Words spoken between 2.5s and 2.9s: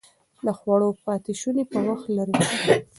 کړئ.